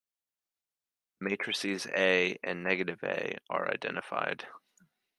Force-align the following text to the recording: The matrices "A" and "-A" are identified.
The 1.19 1.25
matrices 1.29 1.85
"A" 1.95 2.39
and 2.41 2.65
"-A" 2.67 3.37
are 3.51 3.69
identified. 3.71 4.47